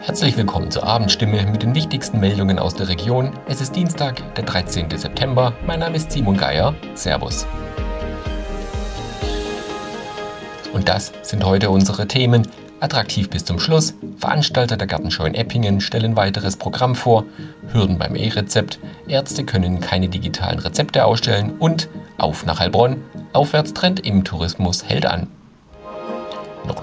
[0.00, 3.32] Herzlich willkommen zur Abendstimme mit den wichtigsten Meldungen aus der Region.
[3.46, 4.90] Es ist Dienstag, der 13.
[4.96, 5.54] September.
[5.66, 6.74] Mein Name ist Simon Geier.
[6.94, 7.46] Servus.
[10.72, 12.46] Und das sind heute unsere Themen.
[12.80, 13.94] Attraktiv bis zum Schluss.
[14.18, 17.24] Veranstalter der Gartenschau in Eppingen stellen weiteres Programm vor.
[17.72, 18.78] Hürden beim E-Rezept.
[19.08, 21.54] Ärzte können keine digitalen Rezepte ausstellen.
[21.58, 21.88] Und
[22.18, 23.02] auf nach Heilbronn.
[23.32, 25.28] Aufwärtstrend im Tourismus hält an.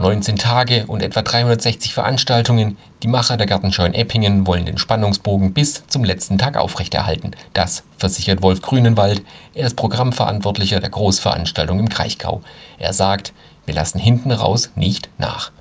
[0.02, 2.76] Noch 19 Tage und etwa 360 Veranstaltungen.
[3.04, 7.32] Die Macher der Gartenschau in Eppingen wollen den Spannungsbogen bis zum letzten Tag aufrechterhalten.
[7.54, 9.22] Das versichert Wolf Grünenwald.
[9.54, 12.42] Er ist Programmverantwortlicher der Großveranstaltung im Kraichgau.
[12.80, 13.32] Er sagt,
[13.68, 15.52] wir lassen hinten raus nicht nach.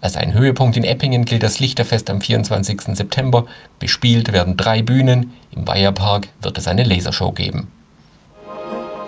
[0.00, 2.96] Als ein Höhepunkt in Eppingen gilt das Lichterfest am 24.
[2.96, 3.44] September.
[3.78, 5.34] Bespielt werden drei Bühnen.
[5.50, 7.70] Im Weiherpark wird es eine Lasershow geben.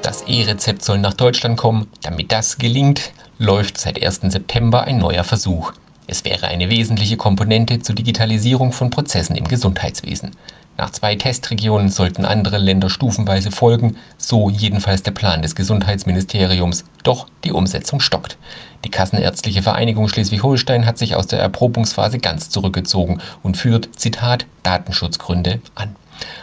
[0.03, 1.89] Das E-Rezept soll nach Deutschland kommen.
[2.03, 4.21] Damit das gelingt, läuft seit 1.
[4.33, 5.73] September ein neuer Versuch.
[6.07, 10.33] Es wäre eine wesentliche Komponente zur Digitalisierung von Prozessen im Gesundheitswesen.
[10.77, 16.85] Nach zwei Testregionen sollten andere Länder stufenweise folgen, so jedenfalls der Plan des Gesundheitsministeriums.
[17.05, 18.37] Doch die Umsetzung stockt.
[18.85, 25.61] Die Kassenärztliche Vereinigung Schleswig-Holstein hat sich aus der Erprobungsphase ganz zurückgezogen und führt, Zitat, Datenschutzgründe
[25.75, 25.95] an.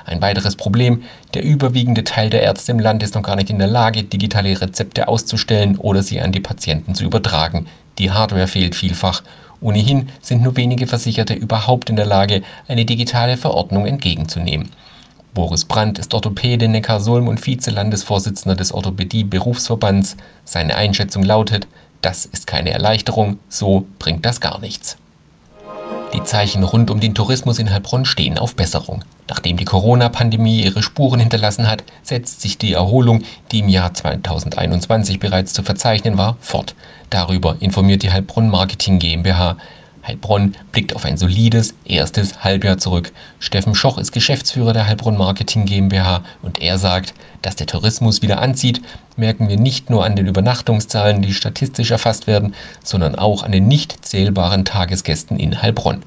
[0.05, 3.59] Ein weiteres Problem, der überwiegende Teil der Ärzte im Land ist noch gar nicht in
[3.59, 7.67] der Lage, digitale Rezepte auszustellen oder sie an die Patienten zu übertragen.
[7.97, 9.23] Die Hardware fehlt vielfach.
[9.59, 14.69] Ohnehin sind nur wenige Versicherte überhaupt in der Lage, eine digitale Verordnung entgegenzunehmen.
[15.33, 20.17] Boris Brandt ist Orthopäde Neckarsulm und Vizelandesvorsitzender des Orthopädie-Berufsverbands.
[20.43, 21.67] Seine Einschätzung lautet,
[22.01, 24.97] das ist keine Erleichterung, so bringt das gar nichts.
[26.13, 29.05] Die Zeichen rund um den Tourismus in Heilbronn stehen auf Besserung.
[29.29, 35.19] Nachdem die Corona-Pandemie ihre Spuren hinterlassen hat, setzt sich die Erholung, die im Jahr 2021
[35.19, 36.75] bereits zu verzeichnen war, fort.
[37.09, 39.55] Darüber informiert die Heilbronn Marketing GmbH.
[40.05, 43.11] Heilbronn blickt auf ein solides erstes Halbjahr zurück.
[43.39, 48.41] Steffen Schoch ist Geschäftsführer der Heilbronn Marketing GmbH und er sagt, dass der Tourismus wieder
[48.41, 48.81] anzieht,
[49.15, 53.67] merken wir nicht nur an den Übernachtungszahlen, die statistisch erfasst werden, sondern auch an den
[53.67, 56.03] nicht zählbaren Tagesgästen in Heilbronn.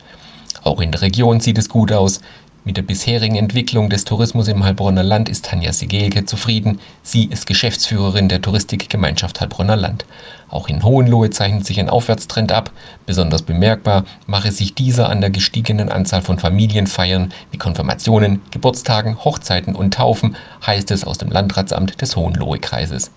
[0.65, 2.21] Auch in der Region sieht es gut aus.
[2.67, 6.81] Mit der bisherigen Entwicklung des Tourismus im Heilbronner Land ist Tanja Sigelke zufrieden.
[7.03, 10.07] Sie ist Geschäftsführerin der Touristikgemeinschaft Heilbronner Land.
[10.49, 12.71] Auch in Hohenlohe zeichnet sich ein Aufwärtstrend ab.
[13.05, 19.75] Besonders bemerkbar mache sich dieser an der gestiegenen Anzahl von Familienfeiern wie Konfirmationen, Geburtstagen, Hochzeiten
[19.75, 20.35] und Taufen,
[20.67, 23.11] heißt es aus dem Landratsamt des Hohenlohe-Kreises.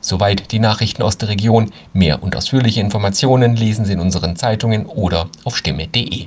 [0.00, 1.70] Soweit die Nachrichten aus der Region.
[1.92, 6.26] Mehr und ausführliche Informationen lesen Sie in unseren Zeitungen oder auf stimme.de.